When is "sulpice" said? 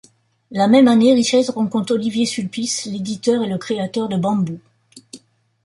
2.25-2.85